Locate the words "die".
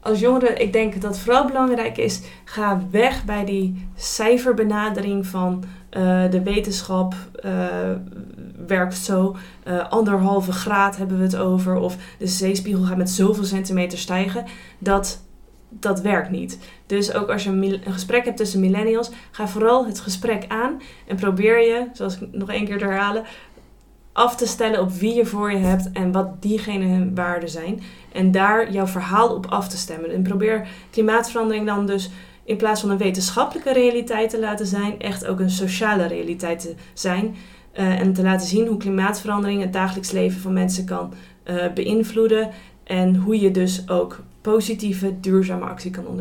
3.44-3.88